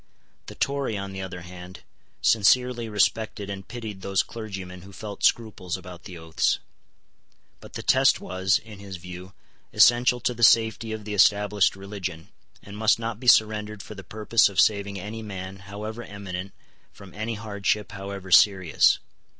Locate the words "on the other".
0.97-1.41